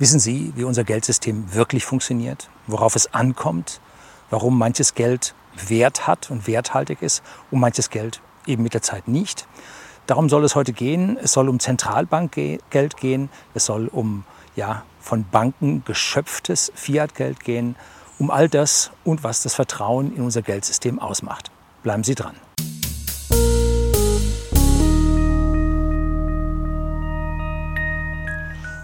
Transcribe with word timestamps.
Wissen 0.00 0.18
Sie, 0.18 0.54
wie 0.56 0.64
unser 0.64 0.82
Geldsystem 0.82 1.52
wirklich 1.52 1.84
funktioniert, 1.84 2.48
worauf 2.66 2.96
es 2.96 3.12
ankommt, 3.12 3.82
warum 4.30 4.56
manches 4.56 4.94
Geld 4.94 5.34
Wert 5.68 6.06
hat 6.06 6.30
und 6.30 6.46
werthaltig 6.46 7.02
ist 7.02 7.22
und 7.50 7.60
manches 7.60 7.90
Geld 7.90 8.22
eben 8.46 8.62
mit 8.62 8.72
der 8.72 8.80
Zeit 8.80 9.08
nicht? 9.08 9.46
Darum 10.06 10.30
soll 10.30 10.42
es 10.44 10.54
heute 10.54 10.72
gehen. 10.72 11.18
Es 11.22 11.32
soll 11.32 11.50
um 11.50 11.60
Zentralbankgeld 11.60 12.96
gehen. 12.96 13.28
Es 13.52 13.66
soll 13.66 13.88
um 13.88 14.24
ja, 14.56 14.84
von 15.00 15.26
Banken 15.30 15.84
geschöpftes 15.84 16.72
Fiatgeld 16.74 17.40
gehen. 17.44 17.76
Um 18.18 18.30
all 18.30 18.48
das 18.48 18.92
und 19.04 19.22
was 19.22 19.42
das 19.42 19.54
Vertrauen 19.54 20.16
in 20.16 20.22
unser 20.22 20.40
Geldsystem 20.40 20.98
ausmacht. 20.98 21.50
Bleiben 21.82 22.04
Sie 22.04 22.14
dran. 22.14 22.36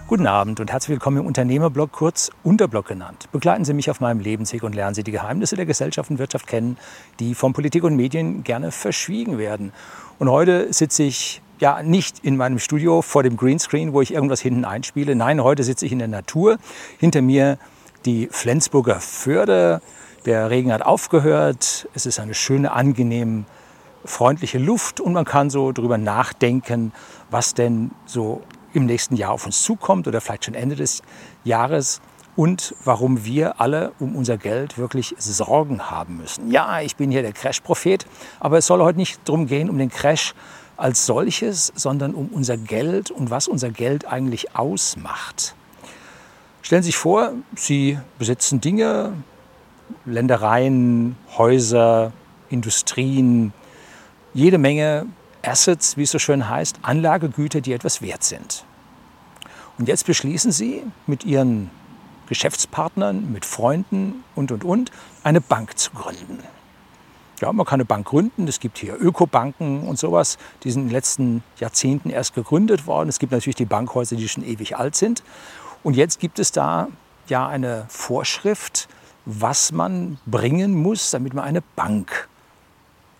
Guten 0.07 0.25
Abend 0.25 0.61
und 0.61 0.71
herzlich 0.71 0.91
willkommen 0.91 1.17
im 1.17 1.25
Unternehmerblog, 1.25 1.91
kurz 1.91 2.31
Unterblog 2.41 2.85
genannt. 2.85 3.27
Begleiten 3.33 3.65
Sie 3.65 3.73
mich 3.73 3.91
auf 3.91 3.99
meinem 3.99 4.21
Lebensweg 4.21 4.63
und 4.63 4.73
lernen 4.73 4.95
Sie 4.95 5.03
die 5.03 5.11
Geheimnisse 5.11 5.57
der 5.57 5.65
Gesellschaft 5.65 6.09
und 6.09 6.17
Wirtschaft 6.17 6.47
kennen, 6.47 6.77
die 7.19 7.35
von 7.35 7.51
Politik 7.51 7.83
und 7.83 7.97
Medien 7.97 8.45
gerne 8.45 8.71
verschwiegen 8.71 9.37
werden. 9.37 9.73
Und 10.17 10.29
heute 10.29 10.71
sitze 10.71 11.03
ich 11.03 11.41
ja 11.59 11.83
nicht 11.83 12.19
in 12.19 12.37
meinem 12.37 12.57
Studio 12.57 13.01
vor 13.01 13.21
dem 13.21 13.35
Greenscreen, 13.35 13.91
wo 13.91 13.99
ich 13.99 14.13
irgendwas 14.13 14.39
hinten 14.39 14.63
einspiele. 14.63 15.13
Nein, 15.13 15.43
heute 15.43 15.63
sitze 15.63 15.85
ich 15.85 15.91
in 15.91 15.99
der 15.99 16.07
Natur. 16.07 16.57
Hinter 16.99 17.21
mir 17.21 17.57
die 18.05 18.29
Flensburger 18.31 19.01
Förde. 19.01 19.81
Der 20.25 20.49
Regen 20.49 20.71
hat 20.71 20.83
aufgehört. 20.83 21.89
Es 21.95 22.05
ist 22.05 22.21
eine 22.21 22.33
schöne, 22.33 22.71
angenehm 22.71 23.43
freundliche 24.05 24.57
Luft 24.57 25.01
und 25.01 25.11
man 25.11 25.25
kann 25.25 25.49
so 25.49 25.73
darüber 25.73 25.97
nachdenken, 25.97 26.93
was 27.29 27.53
denn 27.53 27.91
so 28.05 28.41
im 28.77 28.85
nächsten 28.85 29.15
Jahr 29.15 29.31
auf 29.31 29.45
uns 29.45 29.63
zukommt 29.63 30.07
oder 30.07 30.21
vielleicht 30.21 30.45
schon 30.45 30.53
Ende 30.53 30.75
des 30.75 31.01
Jahres 31.43 31.99
und 32.35 32.75
warum 32.85 33.25
wir 33.25 33.59
alle 33.59 33.91
um 33.99 34.15
unser 34.15 34.37
Geld 34.37 34.77
wirklich 34.77 35.15
Sorgen 35.17 35.89
haben 35.89 36.17
müssen. 36.17 36.51
Ja, 36.51 36.81
ich 36.81 36.95
bin 36.95 37.09
hier 37.09 37.23
der 37.23 37.33
Crash-Prophet, 37.33 38.05
aber 38.39 38.59
es 38.59 38.67
soll 38.67 38.81
heute 38.81 38.99
nicht 38.99 39.19
darum 39.25 39.47
gehen, 39.47 39.69
um 39.69 39.79
den 39.79 39.89
Crash 39.89 40.35
als 40.77 41.07
solches, 41.07 41.73
sondern 41.75 42.13
um 42.13 42.27
unser 42.27 42.55
Geld 42.55 43.09
und 43.09 43.31
was 43.31 43.47
unser 43.47 43.71
Geld 43.71 44.05
eigentlich 44.05 44.55
ausmacht. 44.55 45.55
Stellen 46.61 46.83
Sie 46.83 46.87
sich 46.87 46.97
vor, 46.97 47.31
Sie 47.55 47.97
besitzen 48.19 48.61
Dinge, 48.61 49.13
Ländereien, 50.05 51.17
Häuser, 51.35 52.11
Industrien, 52.49 53.53
jede 54.35 54.59
Menge 54.59 55.07
Assets, 55.41 55.97
wie 55.97 56.03
es 56.03 56.11
so 56.11 56.19
schön 56.19 56.47
heißt, 56.47 56.79
Anlagegüter, 56.83 57.61
die 57.61 57.73
etwas 57.73 58.01
wert 58.03 58.23
sind. 58.23 58.66
Und 59.77 59.87
jetzt 59.87 60.05
beschließen 60.05 60.51
Sie 60.51 60.83
mit 61.05 61.23
Ihren 61.23 61.69
Geschäftspartnern, 62.27 63.31
mit 63.31 63.45
Freunden 63.45 64.23
und, 64.35 64.51
und, 64.51 64.63
und, 64.63 64.91
eine 65.23 65.41
Bank 65.41 65.77
zu 65.77 65.91
gründen. 65.91 66.39
Ja, 67.39 67.53
man 67.53 67.65
kann 67.65 67.75
eine 67.75 67.85
Bank 67.85 68.07
gründen. 68.07 68.47
Es 68.47 68.59
gibt 68.59 68.79
hier 68.79 68.99
Ökobanken 68.99 69.87
und 69.87 69.99
sowas. 69.99 70.37
Die 70.63 70.71
sind 70.71 70.83
in 70.83 70.87
den 70.87 70.93
letzten 70.93 71.43
Jahrzehnten 71.59 72.09
erst 72.09 72.33
gegründet 72.33 72.87
worden. 72.87 73.09
Es 73.09 73.19
gibt 73.19 73.31
natürlich 73.31 73.55
die 73.55 73.65
Bankhäuser, 73.65 74.15
die 74.15 74.27
schon 74.27 74.43
ewig 74.43 74.75
alt 74.75 74.95
sind. 74.95 75.23
Und 75.83 75.95
jetzt 75.95 76.19
gibt 76.19 76.39
es 76.39 76.51
da 76.51 76.87
ja 77.27 77.47
eine 77.47 77.85
Vorschrift, 77.89 78.87
was 79.25 79.71
man 79.71 80.17
bringen 80.25 80.73
muss, 80.81 81.11
damit 81.11 81.33
man 81.33 81.43
eine 81.43 81.61
Bank 81.75 82.27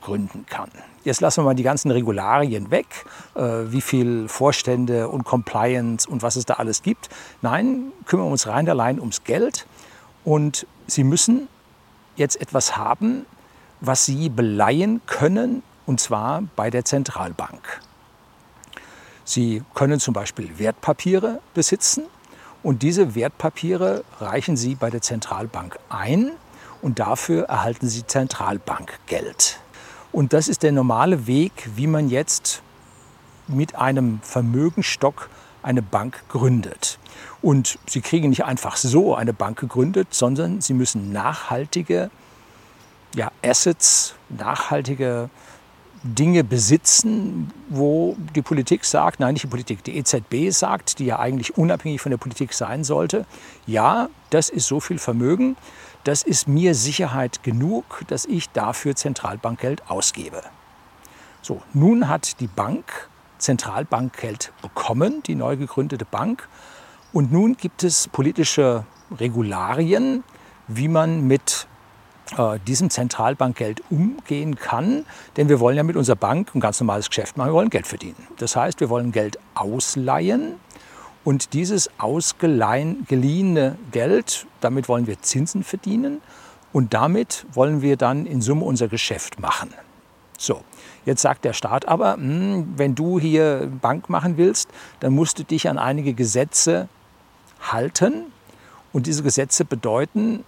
gründen 0.07 0.45
kann. 0.47 0.69
Jetzt 1.03 1.19
lassen 1.19 1.41
wir 1.41 1.45
mal 1.45 1.53
die 1.53 1.63
ganzen 1.63 1.91
Regularien 1.91 2.71
weg, 2.71 2.87
äh, 3.35 3.41
wie 3.41 3.81
viel 3.81 4.29
Vorstände 4.29 5.09
und 5.09 5.25
Compliance 5.25 6.09
und 6.09 6.21
was 6.21 6.37
es 6.37 6.45
da 6.45 6.55
alles 6.55 6.81
gibt. 6.81 7.09
Nein, 7.41 7.91
kümmern 8.05 8.27
wir 8.27 8.31
uns 8.31 8.47
rein 8.47 8.69
allein 8.69 9.01
ums 9.01 9.25
Geld. 9.25 9.67
Und 10.23 10.65
Sie 10.87 11.03
müssen 11.03 11.49
jetzt 12.15 12.39
etwas 12.39 12.77
haben, 12.77 13.25
was 13.81 14.05
Sie 14.05 14.29
beleihen 14.29 15.01
können, 15.07 15.61
und 15.85 15.99
zwar 15.99 16.43
bei 16.55 16.69
der 16.69 16.85
Zentralbank. 16.85 17.81
Sie 19.25 19.61
können 19.73 19.99
zum 19.99 20.13
Beispiel 20.13 20.57
Wertpapiere 20.57 21.41
besitzen 21.53 22.05
und 22.63 22.81
diese 22.81 23.13
Wertpapiere 23.13 24.05
reichen 24.21 24.55
Sie 24.55 24.75
bei 24.75 24.89
der 24.89 25.01
Zentralbank 25.01 25.77
ein 25.89 26.31
und 26.81 26.99
dafür 26.99 27.43
erhalten 27.45 27.89
Sie 27.89 28.07
Zentralbankgeld. 28.07 29.59
Und 30.11 30.33
das 30.33 30.47
ist 30.47 30.63
der 30.63 30.71
normale 30.71 31.27
Weg, 31.27 31.69
wie 31.75 31.87
man 31.87 32.09
jetzt 32.09 32.61
mit 33.47 33.75
einem 33.75 34.19
Vermögenstock 34.21 35.29
eine 35.63 35.81
Bank 35.81 36.23
gründet. 36.29 36.99
Und 37.41 37.77
Sie 37.87 38.01
kriegen 38.01 38.29
nicht 38.29 38.45
einfach 38.45 38.77
so 38.77 39.15
eine 39.15 39.33
Bank 39.33 39.59
gegründet, 39.59 40.13
sondern 40.13 40.61
Sie 40.61 40.73
müssen 40.73 41.11
nachhaltige 41.11 42.09
ja, 43.15 43.31
Assets, 43.43 44.15
nachhaltige 44.29 45.29
Dinge 46.03 46.43
besitzen, 46.43 47.51
wo 47.69 48.15
die 48.35 48.41
Politik 48.41 48.85
sagt, 48.85 49.19
nein, 49.19 49.33
nicht 49.33 49.43
die 49.43 49.49
Politik, 49.49 49.83
die 49.83 49.97
EZB 49.97 50.51
sagt, 50.51 50.99
die 50.99 51.05
ja 51.05 51.19
eigentlich 51.19 51.57
unabhängig 51.57 52.01
von 52.01 52.11
der 52.11 52.17
Politik 52.17 52.53
sein 52.53 52.83
sollte, 52.83 53.25
ja, 53.65 54.09
das 54.29 54.49
ist 54.49 54.67
so 54.67 54.79
viel 54.79 54.99
Vermögen, 54.99 55.57
das 56.07 56.23
ist 56.23 56.47
mir 56.47 56.73
Sicherheit 56.73 57.43
genug, 57.43 58.03
dass 58.07 58.23
ich 58.23 58.49
dafür 58.51 58.95
Zentralbankgeld 58.95 59.91
ausgebe. 59.91 60.41
So, 61.41 61.61
nun 61.73 62.07
hat 62.07 62.39
die 62.39 62.47
Bank 62.47 63.09
Zentralbankgeld 63.39 64.53
bekommen, 64.61 65.21
die 65.23 65.35
neu 65.35 65.57
gegründete 65.57 66.05
Bank. 66.05 66.47
Und 67.11 67.33
nun 67.33 67.57
gibt 67.57 67.83
es 67.83 68.07
politische 68.07 68.85
Regularien, 69.19 70.23
wie 70.69 70.87
man 70.87 71.27
mit 71.27 71.67
äh, 72.37 72.57
diesem 72.65 72.89
Zentralbankgeld 72.89 73.83
umgehen 73.89 74.55
kann. 74.55 75.05
Denn 75.35 75.49
wir 75.49 75.59
wollen 75.59 75.75
ja 75.75 75.83
mit 75.83 75.97
unserer 75.97 76.15
Bank 76.15 76.55
ein 76.55 76.61
ganz 76.61 76.79
normales 76.79 77.09
Geschäft 77.09 77.35
machen, 77.35 77.49
wir 77.49 77.53
wollen 77.53 77.69
Geld 77.69 77.85
verdienen. 77.85 78.27
Das 78.37 78.55
heißt, 78.55 78.79
wir 78.79 78.89
wollen 78.89 79.11
Geld 79.11 79.39
ausleihen 79.55 80.55
und 81.27 81.51
dieses 81.51 81.89
ausgeliehene 81.97 83.77
Geld, 83.91 84.47
damit 84.61 84.87
wollen 84.87 85.07
wir 85.07 85.21
Zinsen 85.21 85.65
verdienen 85.65 86.21
und 86.71 86.93
damit 86.93 87.45
wollen 87.51 87.81
wir 87.81 87.97
dann 87.97 88.25
in 88.25 88.39
Summe 88.39 88.63
unser 88.63 88.87
Geschäft 88.87 89.37
machen. 89.37 89.73
So, 90.37 90.61
jetzt 91.05 91.21
sagt 91.21 91.43
der 91.43 91.51
Staat 91.51 91.85
aber, 91.85 92.13
hm, 92.13 92.75
wenn 92.77 92.95
du 92.95 93.19
hier 93.19 93.69
Bank 93.81 94.09
machen 94.09 94.37
willst, 94.37 94.69
dann 95.01 95.11
musst 95.11 95.37
du 95.37 95.43
dich 95.43 95.67
an 95.67 95.77
einige 95.77 96.13
Gesetze 96.13 96.87
halten. 97.59 98.27
Und 98.93 99.05
diese 99.05 99.21
Gesetze 99.21 99.65
bedeuten, 99.65 100.45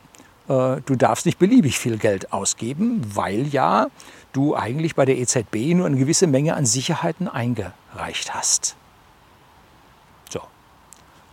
äh, 0.47 0.77
du 0.85 0.95
darfst 0.95 1.25
nicht 1.25 1.39
beliebig 1.39 1.77
viel 1.77 1.97
Geld 1.97 2.31
ausgeben, 2.31 3.01
weil 3.13 3.47
ja 3.47 3.87
du 4.31 4.55
eigentlich 4.55 4.95
bei 4.95 5.03
der 5.03 5.17
EZB 5.17 5.73
nur 5.75 5.87
eine 5.87 5.97
gewisse 5.97 6.27
Menge 6.27 6.55
an 6.55 6.65
Sicherheiten 6.65 7.27
eingereicht 7.27 8.33
hast. 8.33 8.77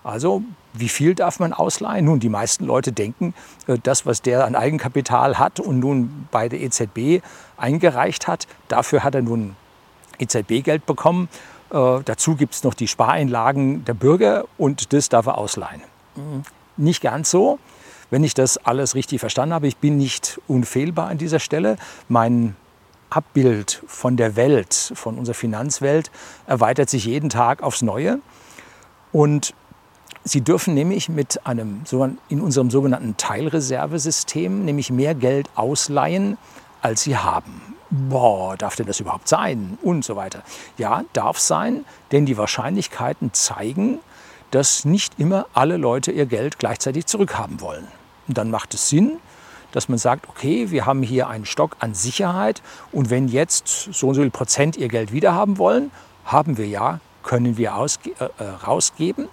Also 0.06 0.42
wie 0.72 0.88
viel 0.88 1.16
darf 1.16 1.40
man 1.40 1.52
ausleihen? 1.52 2.04
Nun, 2.04 2.20
die 2.20 2.28
meisten 2.28 2.64
Leute 2.64 2.92
denken, 2.92 3.34
äh, 3.66 3.76
das, 3.82 4.06
was 4.06 4.22
der 4.22 4.44
an 4.44 4.54
Eigenkapital 4.54 5.38
hat 5.38 5.58
und 5.58 5.80
nun 5.80 6.28
bei 6.30 6.48
der 6.48 6.60
EZB 6.60 7.22
eingereicht 7.56 8.28
hat, 8.28 8.46
dafür 8.68 9.02
hat 9.02 9.16
er 9.16 9.22
nun 9.22 9.56
EZB-Geld 10.18 10.86
bekommen. 10.86 11.28
Äh, 11.70 11.98
dazu 12.04 12.36
gibt 12.36 12.54
es 12.54 12.62
noch 12.62 12.74
die 12.74 12.86
Spareinlagen 12.86 13.84
der 13.84 13.94
Bürger 13.94 14.44
und 14.58 14.92
das 14.92 15.08
darf 15.08 15.26
er 15.26 15.38
ausleihen. 15.38 15.82
Mhm. 16.14 16.44
Nicht 16.76 17.02
ganz 17.02 17.30
so. 17.30 17.58
Wenn 18.08 18.22
ich 18.22 18.34
das 18.34 18.58
alles 18.58 18.94
richtig 18.94 19.18
verstanden 19.18 19.54
habe, 19.54 19.66
ich 19.66 19.78
bin 19.78 19.96
nicht 19.96 20.40
unfehlbar 20.46 21.08
an 21.08 21.18
dieser 21.18 21.40
Stelle. 21.40 21.78
Mein 22.08 22.54
Abbild 23.10 23.82
von 23.88 24.16
der 24.16 24.36
Welt, 24.36 24.92
von 24.94 25.18
unserer 25.18 25.34
Finanzwelt, 25.34 26.12
erweitert 26.46 26.90
sich 26.90 27.06
jeden 27.06 27.28
Tag 27.28 27.64
aufs 27.64 27.82
Neue. 27.82 28.20
Und 29.10 29.54
Sie 30.28 30.40
dürfen 30.40 30.74
nämlich 30.74 31.08
mit 31.08 31.46
einem, 31.46 31.82
in 32.28 32.40
unserem 32.40 32.68
sogenannten 32.68 33.16
Teilreservesystem, 33.16 34.64
nämlich 34.64 34.90
mehr 34.90 35.14
Geld 35.14 35.48
ausleihen, 35.54 36.36
als 36.82 37.04
Sie 37.04 37.16
haben. 37.16 37.76
Boah, 37.90 38.56
darf 38.56 38.74
denn 38.74 38.86
das 38.86 38.98
überhaupt 38.98 39.28
sein? 39.28 39.78
Und 39.82 40.04
so 40.04 40.16
weiter. 40.16 40.42
Ja, 40.78 41.04
darf 41.12 41.38
sein, 41.38 41.84
denn 42.10 42.26
die 42.26 42.36
Wahrscheinlichkeiten 42.36 43.34
zeigen, 43.34 44.00
dass 44.50 44.84
nicht 44.84 45.20
immer 45.20 45.46
alle 45.54 45.76
Leute 45.76 46.10
ihr 46.10 46.26
Geld 46.26 46.58
gleichzeitig 46.58 47.06
zurückhaben 47.06 47.60
wollen. 47.60 47.86
Und 48.26 48.36
dann 48.36 48.50
macht 48.50 48.74
es 48.74 48.88
Sinn, 48.88 49.18
dass 49.70 49.88
man 49.88 49.98
sagt, 49.98 50.28
okay, 50.28 50.72
wir 50.72 50.86
haben 50.86 51.04
hier 51.04 51.28
einen 51.28 51.46
Stock 51.46 51.76
an 51.78 51.94
Sicherheit 51.94 52.62
und 52.90 53.10
wenn 53.10 53.28
jetzt 53.28 53.68
so 53.68 54.08
und 54.08 54.14
so 54.14 54.22
viel 54.22 54.30
Prozent 54.30 54.76
ihr 54.76 54.88
Geld 54.88 55.12
wiederhaben 55.12 55.58
wollen, 55.58 55.92
haben 56.24 56.58
wir 56.58 56.66
ja, 56.66 56.98
können 57.22 57.56
wir 57.56 57.70
äh, 57.70 58.24
äh 58.24 58.48
rausgeben. 58.66 59.28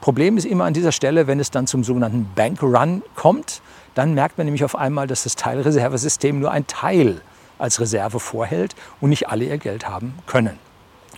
Problem 0.00 0.36
ist 0.36 0.44
immer 0.44 0.64
an 0.64 0.74
dieser 0.74 0.92
Stelle, 0.92 1.26
wenn 1.26 1.40
es 1.40 1.50
dann 1.50 1.66
zum 1.66 1.84
sogenannten 1.84 2.30
Bankrun 2.34 3.02
kommt, 3.16 3.60
dann 3.94 4.14
merkt 4.14 4.38
man 4.38 4.44
nämlich 4.46 4.64
auf 4.64 4.76
einmal, 4.76 5.06
dass 5.06 5.24
das 5.24 5.34
Teilreservesystem 5.34 6.38
nur 6.38 6.52
ein 6.52 6.66
Teil 6.66 7.20
als 7.58 7.80
Reserve 7.80 8.20
vorhält 8.20 8.76
und 9.00 9.10
nicht 9.10 9.28
alle 9.28 9.44
ihr 9.44 9.58
Geld 9.58 9.88
haben 9.88 10.14
können. 10.26 10.58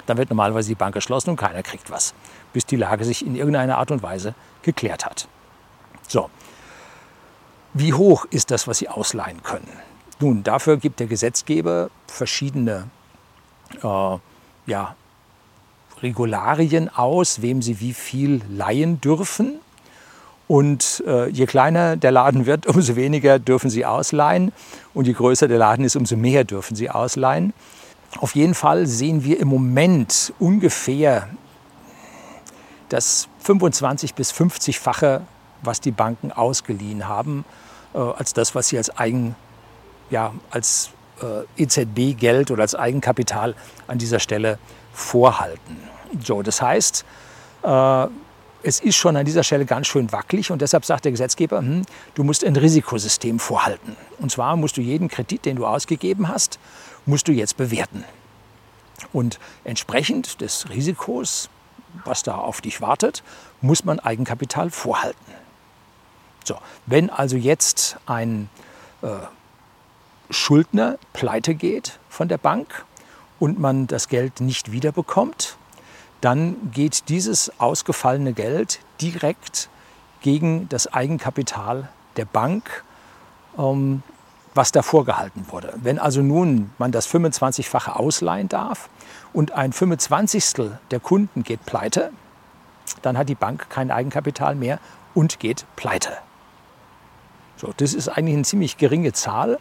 dann 0.07 0.17
wird 0.17 0.31
normalerweise 0.31 0.69
die 0.69 0.75
Bank 0.75 0.95
geschlossen 0.95 1.31
und 1.31 1.37
keiner 1.37 1.63
kriegt 1.63 1.91
was, 1.91 2.15
bis 2.53 2.67
die 2.67 2.77
Lage 2.77 3.05
sich 3.05 3.25
in 3.25 3.37
irgendeiner 3.37 3.79
Art 3.79 3.91
und 3.91 4.03
Weise 4.03 4.35
geklärt 4.63 5.05
hat. 5.05 5.29
So, 6.09 6.31
wie 7.75 7.93
hoch 7.93 8.25
ist 8.31 8.51
das, 8.51 8.67
was 8.67 8.79
Sie 8.79 8.89
ausleihen 8.89 9.43
können? 9.43 9.69
Nun, 10.19 10.43
dafür 10.43 10.79
gibt 10.79 11.01
der 11.01 11.07
Gesetzgeber 11.07 11.91
verschiedene 12.09 12.89
äh, 13.83 14.19
ja, 14.67 14.97
Regularien 16.03 16.89
aus, 16.89 17.43
wem 17.43 17.63
Sie 17.63 17.81
wie 17.81 17.93
viel 17.93 18.43
leihen 18.49 19.01
dürfen. 19.01 19.61
Und 20.49 21.05
äh, 21.07 21.29
je 21.29 21.47
kleiner 21.47 21.97
der 21.97 22.11
Laden 22.11 22.47
wird, 22.47 22.67
umso 22.75 22.97
weniger 22.97 23.39
dürfen 23.39 23.71
Sie 23.71 23.87
ausleihen. 23.87 24.53
Und 24.95 25.07
je 25.07 25.13
größer 25.13 25.49
der 25.49 25.59
Laden 25.59 25.85
ist, 25.85 25.97
umso 25.97 26.17
mehr 26.17 26.45
dürfen 26.45 26.75
Sie 26.75 26.91
ausleihen. 26.91 27.53
Auf 28.19 28.35
jeden 28.35 28.55
Fall 28.55 28.87
sehen 28.87 29.23
wir 29.25 29.39
im 29.39 29.49
Moment 29.49 30.33
ungefähr 30.39 31.29
das 32.89 33.29
25 33.41 34.15
bis 34.15 34.33
50-fache, 34.33 35.23
was 35.63 35.81
die 35.81 35.93
Banken 35.93 36.33
ausgeliehen 36.33 37.09
haben, 37.09 37.45
äh, 37.95 37.99
als 37.99 38.35
das, 38.35 38.55
was 38.55 38.69
sie 38.69 38.79
als 38.79 38.97
Eigen, 38.99 39.37
ja, 40.11 40.33
als 40.51 40.91
äh, 41.23 41.63
EZB-Geld 41.63 42.51
oder 42.51 42.63
als 42.63 42.75
Eigenkapital 42.75 43.55
an 43.87 43.99
dieser 43.99 44.19
Stelle 44.19 44.59
vorhalten. 44.93 45.77
So, 46.25 46.43
das 46.43 46.61
heißt, 46.61 47.05
äh, 47.63 48.07
es 48.63 48.81
ist 48.81 48.97
schon 48.97 49.17
an 49.17 49.25
dieser 49.25 49.43
Stelle 49.43 49.65
ganz 49.65 49.87
schön 49.87 50.13
wackelig 50.13 50.51
und 50.51 50.61
deshalb 50.61 50.85
sagt 50.85 51.05
der 51.05 51.13
Gesetzgeber, 51.13 51.59
hm, 51.59 51.83
du 52.15 52.25
musst 52.25 52.45
ein 52.45 52.57
Risikosystem 52.57 53.39
vorhalten. 53.39 53.97
Und 54.19 54.31
zwar 54.31 54.57
musst 54.57 54.77
du 54.77 54.81
jeden 54.81 55.09
Kredit, 55.09 55.45
den 55.47 55.57
du 55.57 55.67
ausgegeben 55.67 56.29
hast, 56.29 56.59
musst 57.07 57.29
du 57.29 57.33
jetzt 57.33 57.57
bewerten. 57.57 58.05
Und 59.13 59.39
entsprechend 59.65 60.41
des 60.41 60.69
Risikos, 60.69 61.49
was 62.05 62.23
da 62.23 62.37
auf 62.37 62.61
dich 62.61 62.81
wartet, 62.81 63.23
muss 63.61 63.85
man 63.85 63.99
Eigenkapital 63.99 64.71
vorhalten. 64.71 65.33
So, 66.45 66.57
wenn 66.87 67.11
also 67.11 67.37
jetzt 67.37 67.97
ein 68.07 68.49
äh, 69.03 69.09
Schuldner 70.31 70.99
pleite 71.13 71.55
geht 71.55 71.99
von 72.09 72.29
der 72.29 72.39
Bank 72.39 72.85
und 73.41 73.59
man 73.59 73.89
das 73.89 74.09
Geld 74.09 74.41
nicht 74.41 74.71
wiederbekommt, 74.71 75.57
dann 76.21 76.71
geht 76.73 77.09
dieses 77.09 77.59
ausgefallene 77.59 78.35
Geld 78.35 78.81
direkt 79.01 79.69
gegen 80.21 80.69
das 80.69 80.93
Eigenkapital 80.93 81.89
der 82.17 82.27
Bank, 82.27 82.85
ähm, 83.59 84.03
was 84.55 84.73
da 84.73 84.83
vorgehalten 84.83 85.47
wurde. 85.49 85.73
Wenn 85.77 85.99
also 85.99 86.23
nun 86.23 86.71
man 86.79 86.93
das 86.93 87.09
25-fache 87.09 87.93
ausleihen 87.93 88.49
darf 88.49 88.91
und 89.33 89.53
ein 89.53 89.73
25. 89.73 90.73
der 90.91 91.01
Kunden 91.01 91.43
geht 91.43 91.65
pleite, 91.65 92.13
dann 93.03 93.17
hat 93.17 93.29
die 93.29 93.35
Bank 93.35 93.71
kein 93.71 93.91
Eigenkapital 93.91 94.55
mehr 94.55 94.79
und 95.15 95.39
geht 95.39 95.65
pleite. 95.77 96.11
So, 97.57 97.73
das 97.77 97.95
ist 97.95 98.09
eigentlich 98.09 98.35
eine 98.35 98.45
ziemlich 98.45 98.77
geringe 98.77 99.13
Zahl. 99.13 99.59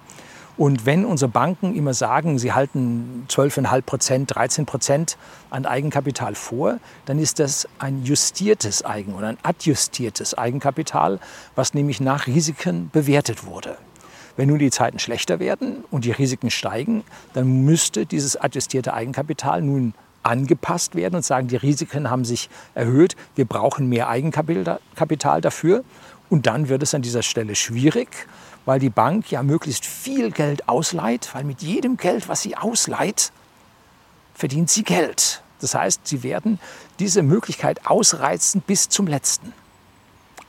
Und 0.59 0.85
wenn 0.85 1.05
unsere 1.05 1.31
Banken 1.31 1.73
immer 1.73 1.93
sagen, 1.93 2.37
sie 2.37 2.51
halten 2.51 3.23
12,5 3.29 3.81
Prozent, 3.81 4.35
13 4.35 4.65
Prozent 4.65 5.17
an 5.51 5.65
Eigenkapital 5.65 6.35
vor, 6.35 6.79
dann 7.05 7.17
ist 7.17 7.39
das 7.39 7.65
ein 7.79 8.03
justiertes 8.03 8.83
Eigen 8.83 9.13
oder 9.13 9.27
ein 9.27 9.37
adjustiertes 9.41 10.37
Eigenkapital, 10.37 11.19
was 11.55 11.73
nämlich 11.73 12.01
nach 12.01 12.27
Risiken 12.27 12.89
bewertet 12.91 13.45
wurde. 13.45 13.77
Wenn 14.35 14.49
nun 14.49 14.59
die 14.59 14.69
Zeiten 14.69 14.99
schlechter 14.99 15.39
werden 15.39 15.85
und 15.91 16.03
die 16.03 16.11
Risiken 16.11 16.51
steigen, 16.51 17.05
dann 17.31 17.63
müsste 17.63 18.05
dieses 18.05 18.35
adjustierte 18.35 18.93
Eigenkapital 18.93 19.61
nun 19.61 19.93
angepasst 20.23 20.93
werden 20.93 21.15
und 21.15 21.23
sagen, 21.23 21.47
die 21.47 21.55
Risiken 21.55 22.09
haben 22.09 22.25
sich 22.25 22.49
erhöht, 22.75 23.15
wir 23.35 23.45
brauchen 23.45 23.87
mehr 23.87 24.09
Eigenkapital 24.09 25.39
dafür. 25.39 25.85
Und 26.29 26.47
dann 26.47 26.67
wird 26.67 26.83
es 26.83 26.93
an 26.93 27.01
dieser 27.01 27.23
Stelle 27.23 27.55
schwierig, 27.55 28.27
weil 28.69 28.77
die 28.79 28.91
Bank 28.91 29.31
ja 29.31 29.41
möglichst 29.41 29.83
viel 29.83 30.29
Geld 30.29 30.69
ausleiht, 30.69 31.33
weil 31.33 31.43
mit 31.43 31.63
jedem 31.63 31.97
Geld, 31.97 32.29
was 32.29 32.43
sie 32.43 32.55
ausleiht, 32.55 33.31
verdient 34.35 34.69
sie 34.69 34.83
Geld. 34.83 35.41
Das 35.59 35.73
heißt, 35.73 36.05
sie 36.05 36.21
werden 36.21 36.59
diese 36.99 37.23
Möglichkeit 37.23 37.87
ausreizen 37.87 38.61
bis 38.61 38.87
zum 38.87 39.07
letzten. 39.07 39.53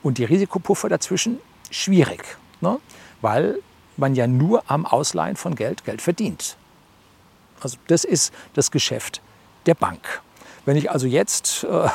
Und 0.02 0.18
die 0.18 0.24
Risikopuffer 0.24 0.90
dazwischen 0.90 1.38
schwierig, 1.70 2.36
ne? 2.60 2.78
weil 3.22 3.58
man 3.96 4.14
ja 4.14 4.26
nur 4.26 4.64
am 4.66 4.84
Ausleihen 4.84 5.36
von 5.36 5.54
Geld 5.54 5.86
Geld 5.86 6.02
verdient. 6.02 6.58
Also 7.62 7.78
das 7.86 8.04
ist 8.04 8.34
das 8.52 8.70
Geschäft 8.70 9.22
der 9.64 9.76
Bank. 9.76 10.20
Wenn 10.66 10.76
ich 10.76 10.90
also 10.90 11.06
jetzt 11.06 11.64
äh, 11.64 11.88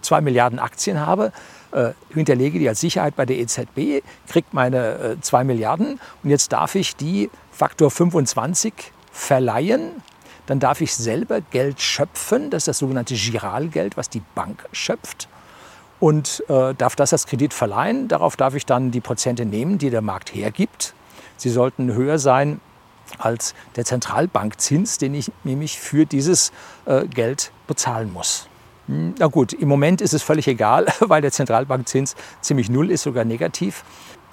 zwei 0.00 0.20
Milliarden 0.20 0.58
Aktien 0.58 1.00
habe, 1.00 1.32
äh, 1.72 1.90
hinterlege 2.12 2.58
die 2.58 2.68
als 2.68 2.80
Sicherheit 2.80 3.16
bei 3.16 3.26
der 3.26 3.38
EZB, 3.38 4.02
kriege 4.28 4.46
meine 4.52 4.94
äh, 4.98 5.20
2 5.20 5.44
Milliarden 5.44 6.00
und 6.22 6.30
jetzt 6.30 6.52
darf 6.52 6.74
ich 6.74 6.96
die 6.96 7.30
Faktor 7.52 7.90
25 7.90 8.72
verleihen. 9.12 10.02
Dann 10.46 10.60
darf 10.60 10.80
ich 10.80 10.94
selber 10.94 11.42
Geld 11.42 11.80
schöpfen, 11.80 12.48
das 12.50 12.62
ist 12.62 12.68
das 12.68 12.78
sogenannte 12.78 13.14
Giralgeld, 13.14 13.96
was 13.98 14.08
die 14.08 14.22
Bank 14.34 14.64
schöpft 14.72 15.28
und 16.00 16.42
äh, 16.48 16.74
darf 16.74 16.96
das 16.96 17.12
als 17.12 17.26
Kredit 17.26 17.52
verleihen. 17.52 18.08
Darauf 18.08 18.36
darf 18.36 18.54
ich 18.54 18.64
dann 18.64 18.90
die 18.90 19.00
Prozente 19.00 19.44
nehmen, 19.44 19.78
die 19.78 19.90
der 19.90 20.02
Markt 20.02 20.34
hergibt. 20.34 20.94
Sie 21.36 21.50
sollten 21.50 21.92
höher 21.92 22.18
sein 22.18 22.60
als 23.18 23.54
der 23.76 23.84
Zentralbankzins, 23.84 24.98
den 24.98 25.14
ich 25.14 25.32
nämlich 25.44 25.78
für 25.78 26.06
dieses 26.06 26.52
äh, 26.86 27.06
Geld 27.06 27.52
bezahlen 27.66 28.12
muss. 28.12 28.48
Na 28.88 29.26
gut, 29.26 29.52
im 29.52 29.68
Moment 29.68 30.00
ist 30.00 30.14
es 30.14 30.22
völlig 30.22 30.48
egal, 30.48 30.86
weil 31.00 31.20
der 31.20 31.30
Zentralbankzins 31.30 32.16
ziemlich 32.40 32.70
null 32.70 32.90
ist, 32.90 33.02
sogar 33.02 33.24
negativ, 33.24 33.84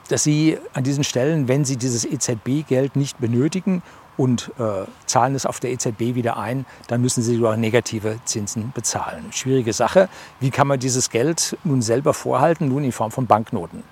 dass 0.07 0.23
Sie 0.23 0.57
an 0.73 0.83
diesen 0.83 1.03
Stellen, 1.03 1.47
wenn 1.47 1.65
Sie 1.65 1.77
dieses 1.77 2.05
EZB-Geld 2.05 2.95
nicht 2.95 3.19
benötigen 3.19 3.81
und 4.17 4.51
äh, 4.57 4.85
zahlen 5.07 5.35
es 5.35 5.45
auf 5.45 5.59
der 5.59 5.71
EZB 5.71 6.15
wieder 6.15 6.37
ein, 6.37 6.65
dann 6.87 7.01
müssen 7.01 7.21
Sie 7.21 7.35
sogar 7.35 7.57
negative 7.57 8.19
Zinsen 8.23 8.71
bezahlen. 8.73 9.25
Schwierige 9.31 9.73
Sache. 9.73 10.07
Wie 10.39 10.51
kann 10.51 10.67
man 10.67 10.79
dieses 10.79 11.09
Geld 11.09 11.57
nun 11.65 11.81
selber 11.81 12.13
vorhalten? 12.13 12.69
Nun 12.69 12.85
in 12.85 12.93
Form 12.93 13.11
von 13.11 13.27
Banknoten. 13.27 13.83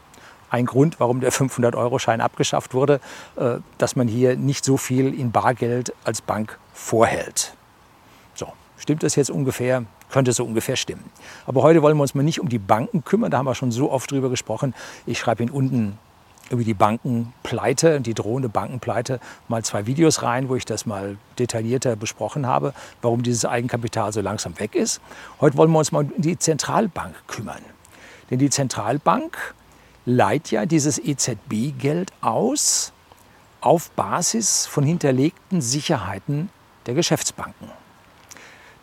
Ein 0.50 0.66
Grund, 0.66 1.00
warum 1.00 1.19
der 1.19 1.33
500-Euro-Schein 1.33 2.21
abgeschafft 2.21 2.74
wurde, 2.74 3.01
äh, 3.36 3.56
dass 3.77 3.98
man 3.98 4.07
hier 4.07 4.38
nicht 4.38 4.63
so 4.63 4.77
viel 4.77 5.13
in 5.13 5.31
Bargeld 5.31 5.94
als 6.06 6.21
Bank 6.21 6.57
vorhält. 6.74 7.54
So, 8.36 8.48
stimmt 8.77 9.04
das 9.04 9.16
jetzt 9.16 9.31
ungefähr? 9.31 9.83
Könnte 10.13 10.31
so 10.31 10.45
ungefähr 10.45 10.77
stimmen. 10.77 11.04
Aber 11.45 11.63
heute 11.63 11.81
wollen 11.81 11.98
wir 11.98 12.04
uns 12.04 12.15
mal 12.15 12.24
nicht 12.24 12.39
um 12.39 12.48
die 12.48 12.60
Banken 12.60 13.04
kümmern, 13.04 13.31
da 13.31 13.39
haben 13.39 13.45
wir 13.45 13.56
schon 13.56 13.71
so 13.71 13.92
oft 13.92 14.10
drüber 14.12 14.30
gesprochen. 14.30 14.74
Ich 15.06 15.19
schreibe 15.19 15.44
Ihnen 15.44 15.51
unten 15.51 15.97
über 16.49 16.64
die 16.64 16.76
Bankenpleite, 16.76 17.99
die 17.99 18.14
drohende 18.14 18.47
Bankenpleite, 18.47 19.19
mal 19.47 19.64
zwei 19.64 19.88
Videos 19.88 20.21
rein, 20.21 20.49
wo 20.49 20.56
ich 20.56 20.66
das 20.66 20.85
mal 20.85 21.18
detaillierter 21.40 21.95
besprochen 21.95 22.45
habe, 22.45 22.73
warum 23.02 23.23
dieses 23.23 23.44
Eigenkapital 23.44 24.14
so 24.14 24.21
langsam 24.21 24.59
weg 24.59 24.76
ist. 24.76 25.02
Heute 25.42 25.57
wollen 25.57 25.71
wir 25.71 25.80
uns 25.80 25.92
mal 25.92 26.04
um 26.04 26.14
die 26.21 26.38
Zentralbank 26.38 27.16
kümmern. 27.28 27.61
Denn 28.30 28.40
die 28.40 28.52
Zentralbank 28.52 29.56
leiht 30.06 30.52
ja 30.52 30.66
dieses 30.66 30.99
EZB-Geld 30.99 32.11
aus 32.21 32.94
auf 33.61 33.90
Basis 33.92 34.68
von 34.68 34.83
hinterlegten 34.83 35.61
Sicherheiten 35.61 36.49
der 36.85 36.94
Geschäftsbanken. 36.94 37.82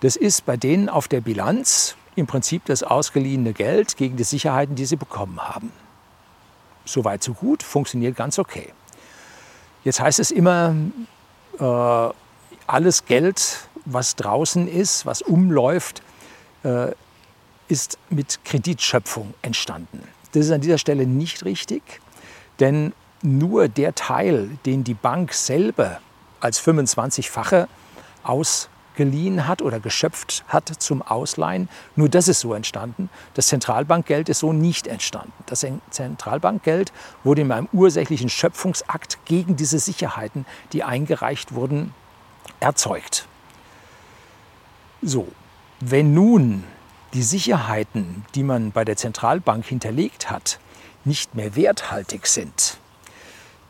Das 0.00 0.16
ist 0.16 0.46
bei 0.46 0.56
denen 0.56 0.88
auf 0.88 1.08
der 1.08 1.20
Bilanz 1.20 1.96
im 2.16 2.26
Prinzip 2.26 2.64
das 2.64 2.82
ausgeliehene 2.82 3.52
Geld 3.52 3.96
gegen 3.96 4.16
die 4.16 4.24
Sicherheiten, 4.24 4.74
die 4.74 4.86
sie 4.86 4.96
bekommen 4.96 5.40
haben. 5.40 5.72
Soweit, 6.84 7.22
so 7.22 7.34
gut, 7.34 7.62
funktioniert 7.62 8.16
ganz 8.16 8.38
okay. 8.38 8.72
Jetzt 9.84 10.00
heißt 10.00 10.18
es 10.18 10.30
immer, 10.30 10.74
äh, 11.58 12.14
alles 12.66 13.04
Geld, 13.04 13.68
was 13.84 14.16
draußen 14.16 14.68
ist, 14.68 15.06
was 15.06 15.22
umläuft, 15.22 16.02
äh, 16.64 16.92
ist 17.68 17.98
mit 18.08 18.40
Kreditschöpfung 18.44 19.34
entstanden. 19.42 20.02
Das 20.32 20.46
ist 20.46 20.52
an 20.52 20.60
dieser 20.60 20.78
Stelle 20.78 21.06
nicht 21.06 21.44
richtig, 21.44 21.82
denn 22.58 22.92
nur 23.22 23.68
der 23.68 23.94
Teil, 23.94 24.58
den 24.64 24.82
die 24.82 24.94
Bank 24.94 25.34
selber 25.34 26.00
als 26.40 26.60
25-fache 26.60 27.68
aus 28.22 28.69
geliehen 28.96 29.46
hat 29.46 29.62
oder 29.62 29.80
geschöpft 29.80 30.44
hat 30.48 30.68
zum 30.68 31.02
Ausleihen. 31.02 31.68
Nur 31.96 32.08
das 32.08 32.28
ist 32.28 32.40
so 32.40 32.54
entstanden. 32.54 33.08
Das 33.34 33.46
Zentralbankgeld 33.46 34.28
ist 34.28 34.40
so 34.40 34.52
nicht 34.52 34.86
entstanden. 34.86 35.32
Das 35.46 35.66
Zentralbankgeld 35.90 36.92
wurde 37.24 37.42
in 37.42 37.52
einem 37.52 37.68
ursächlichen 37.72 38.28
Schöpfungsakt 38.28 39.18
gegen 39.24 39.56
diese 39.56 39.78
Sicherheiten, 39.78 40.46
die 40.72 40.82
eingereicht 40.82 41.54
wurden, 41.54 41.94
erzeugt. 42.60 43.26
So, 45.02 45.28
wenn 45.80 46.12
nun 46.12 46.64
die 47.14 47.22
Sicherheiten, 47.22 48.24
die 48.34 48.42
man 48.42 48.70
bei 48.70 48.84
der 48.84 48.96
Zentralbank 48.96 49.64
hinterlegt 49.64 50.30
hat, 50.30 50.60
nicht 51.04 51.34
mehr 51.34 51.56
werthaltig 51.56 52.26
sind, 52.26 52.78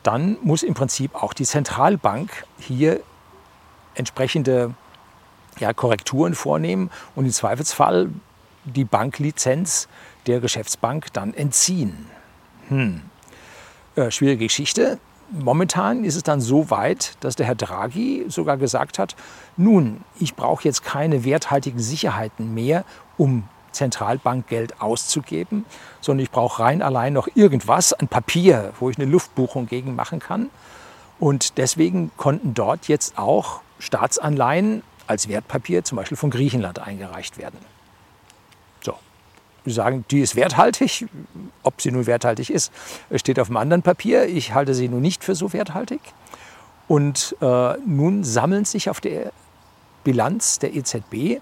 dann 0.03 0.39
muss 0.43 0.63
im 0.63 0.75
Prinzip 0.75 1.15
auch 1.15 1.33
die 1.33 1.45
Zentralbank 1.45 2.45
hier 2.59 3.01
entsprechende 3.95 4.75
ja, 5.59 5.73
Korrekturen 5.73 6.35
vornehmen 6.35 6.91
und 7.15 7.25
im 7.25 7.33
Zweifelsfall 7.33 8.11
die 8.65 8.85
Banklizenz 8.85 9.89
der 10.27 10.41
Geschäftsbank 10.41 11.13
dann 11.13 11.35
entziehen. 11.35 12.07
Hm. 12.69 13.03
Äh, 13.97 14.11
schwierige 14.11 14.47
Geschichte. 14.47 14.99
Momentan 15.33 16.05
ist 16.05 16.17
es 16.17 16.23
dann 16.23 16.41
so 16.41 16.71
weit, 16.71 17.17
dass 17.21 17.37
der 17.37 17.47
Herr 17.47 17.55
Draghi 17.55 18.25
sogar 18.29 18.57
gesagt 18.57 18.99
hat, 18.99 19.15
nun, 19.57 20.05
ich 20.19 20.35
brauche 20.35 20.65
jetzt 20.65 20.85
keine 20.85 21.25
werthaltigen 21.25 21.79
Sicherheiten 21.79 22.53
mehr, 22.53 22.85
um 23.17 23.45
Zentralbankgeld 23.73 24.81
auszugeben, 24.81 25.65
sondern 26.01 26.25
ich 26.25 26.31
brauche 26.31 26.63
rein 26.63 26.83
allein 26.83 27.13
noch 27.13 27.29
irgendwas, 27.35 27.93
ein 27.93 28.09
Papier, 28.09 28.73
wo 28.81 28.91
ich 28.91 28.99
eine 28.99 29.09
Luftbuchung 29.09 29.67
gegen 29.67 29.95
machen 29.95 30.19
kann. 30.19 30.51
Und 31.21 31.59
deswegen 31.59 32.11
konnten 32.17 32.55
dort 32.55 32.89
jetzt 32.89 33.19
auch 33.19 33.61
Staatsanleihen 33.79 34.83
als 35.11 35.29
Wertpapier 35.29 35.85
zum 35.85 35.97
Beispiel 35.97 36.17
von 36.17 36.31
Griechenland 36.31 36.79
eingereicht 36.79 37.37
werden. 37.37 37.59
So, 38.81 38.95
Sie 39.65 39.73
sagen, 39.73 40.05
die 40.11 40.21
ist 40.21 40.37
werthaltig. 40.37 41.07
Ob 41.63 41.83
sie 41.83 41.91
nun 41.91 42.07
werthaltig 42.07 42.49
ist, 42.51 42.73
steht 43.17 43.39
auf 43.39 43.49
einem 43.49 43.59
anderen 43.59 43.83
Papier. 43.83 44.27
Ich 44.27 44.55
halte 44.55 44.73
sie 44.73 44.89
nun 44.89 45.03
nicht 45.03 45.25
für 45.25 45.35
so 45.35 45.53
werthaltig. 45.53 46.01
Und 46.89 47.37
äh, 47.41 47.75
nun 47.87 48.25
sammeln 48.25 48.65
sich 48.65 48.89
auf 48.89 49.01
der 49.01 49.33
Bilanz 50.05 50.59
der 50.59 50.75
EZB 50.75 51.41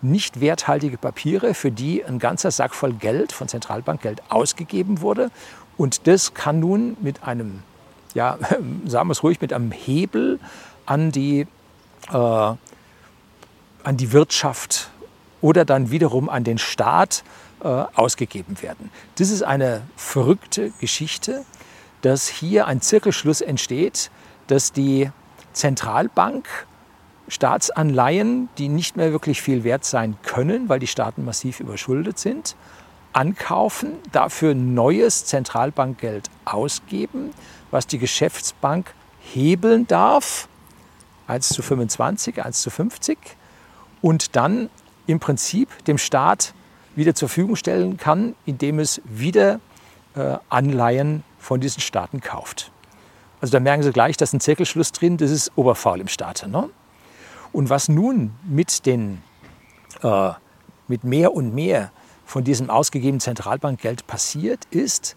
nicht 0.00 0.40
werthaltige 0.40 0.96
Papiere, 0.96 1.54
für 1.54 1.72
die 1.72 2.04
ein 2.04 2.18
ganzer 2.18 2.50
Sack 2.50 2.74
voll 2.74 2.92
Geld 2.92 3.32
von 3.32 3.48
Zentralbankgeld 3.48 4.22
ausgegeben 4.28 5.00
wurde. 5.00 5.30
Und 5.76 6.06
das 6.06 6.34
kann 6.34 6.60
nun 6.60 6.96
mit 7.00 7.24
einem, 7.24 7.62
ja, 8.14 8.38
sagen 8.86 9.08
wir 9.08 9.12
es 9.12 9.22
ruhig, 9.22 9.40
mit 9.40 9.52
einem 9.52 9.72
Hebel 9.72 10.38
an 10.86 11.10
die, 11.10 11.46
äh, 12.12 12.52
an 13.88 13.96
die 13.96 14.12
Wirtschaft 14.12 14.90
oder 15.40 15.64
dann 15.64 15.90
wiederum 15.90 16.28
an 16.28 16.44
den 16.44 16.58
Staat 16.58 17.24
äh, 17.64 17.68
ausgegeben 17.68 18.60
werden. 18.60 18.90
Das 19.14 19.30
ist 19.30 19.42
eine 19.42 19.80
verrückte 19.96 20.72
Geschichte, 20.78 21.46
dass 22.02 22.28
hier 22.28 22.66
ein 22.66 22.82
Zirkelschluss 22.82 23.40
entsteht, 23.40 24.10
dass 24.46 24.72
die 24.72 25.10
Zentralbank 25.54 26.46
Staatsanleihen, 27.28 28.50
die 28.58 28.68
nicht 28.68 28.98
mehr 28.98 29.10
wirklich 29.10 29.40
viel 29.40 29.64
wert 29.64 29.86
sein 29.86 30.18
können, 30.22 30.68
weil 30.68 30.80
die 30.80 30.86
Staaten 30.86 31.24
massiv 31.24 31.58
überschuldet 31.58 32.18
sind, 32.18 32.56
ankaufen, 33.14 33.94
dafür 34.12 34.54
neues 34.54 35.24
Zentralbankgeld 35.24 36.28
ausgeben, 36.44 37.30
was 37.70 37.86
die 37.86 37.98
Geschäftsbank 37.98 38.92
hebeln 39.18 39.86
darf, 39.86 40.46
1 41.26 41.48
zu 41.48 41.62
25, 41.62 42.44
1 42.44 42.60
zu 42.60 42.68
50, 42.68 43.37
und 44.00 44.36
dann 44.36 44.70
im 45.06 45.20
Prinzip 45.20 45.84
dem 45.84 45.98
Staat 45.98 46.54
wieder 46.94 47.14
zur 47.14 47.28
Verfügung 47.28 47.56
stellen 47.56 47.96
kann, 47.96 48.34
indem 48.44 48.78
es 48.78 49.00
wieder 49.04 49.60
äh, 50.14 50.36
Anleihen 50.48 51.24
von 51.38 51.60
diesen 51.60 51.80
Staaten 51.80 52.20
kauft. 52.20 52.72
Also 53.40 53.52
da 53.52 53.60
merken 53.60 53.82
Sie 53.82 53.92
gleich, 53.92 54.16
da 54.16 54.24
ist 54.24 54.32
ein 54.32 54.40
Zirkelschluss 54.40 54.92
drin, 54.92 55.16
das 55.16 55.30
ist 55.30 55.52
oberfaul 55.56 56.00
im 56.00 56.08
Staat. 56.08 56.46
Ne? 56.48 56.68
Und 57.52 57.70
was 57.70 57.88
nun 57.88 58.32
mit, 58.44 58.84
den, 58.84 59.22
äh, 60.02 60.32
mit 60.88 61.04
mehr 61.04 61.32
und 61.32 61.54
mehr 61.54 61.92
von 62.26 62.44
diesem 62.44 62.68
ausgegebenen 62.68 63.20
Zentralbankgeld 63.20 64.06
passiert, 64.06 64.66
ist, 64.70 65.16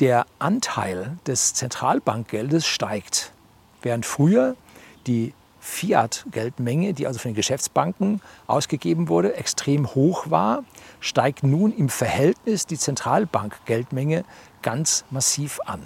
der 0.00 0.26
Anteil 0.38 1.18
des 1.26 1.54
Zentralbankgeldes 1.54 2.66
steigt. 2.66 3.32
Während 3.82 4.06
früher 4.06 4.56
die 5.06 5.34
Fiat-Geldmenge, 5.64 6.92
die 6.92 7.06
also 7.06 7.18
von 7.18 7.30
den 7.30 7.36
Geschäftsbanken 7.36 8.20
ausgegeben 8.46 9.08
wurde, 9.08 9.34
extrem 9.34 9.94
hoch 9.94 10.30
war, 10.30 10.62
steigt 11.00 11.42
nun 11.42 11.72
im 11.72 11.88
Verhältnis 11.88 12.66
die 12.66 12.78
Zentralbankgeldmenge 12.78 14.24
ganz 14.60 15.06
massiv 15.10 15.60
an. 15.64 15.80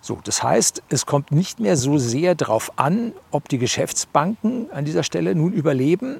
So, 0.00 0.18
das 0.24 0.42
heißt, 0.42 0.82
es 0.88 1.06
kommt 1.06 1.30
nicht 1.30 1.60
mehr 1.60 1.76
so 1.76 1.96
sehr 1.96 2.34
darauf 2.34 2.76
an, 2.76 3.12
ob 3.30 3.48
die 3.48 3.58
Geschäftsbanken 3.58 4.72
an 4.72 4.84
dieser 4.84 5.04
Stelle 5.04 5.36
nun 5.36 5.52
überleben, 5.52 6.18